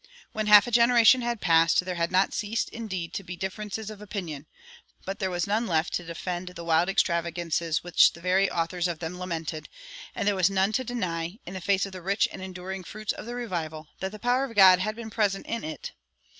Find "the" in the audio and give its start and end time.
6.49-6.63, 8.13-8.19, 11.91-12.01, 13.27-13.35, 14.11-14.17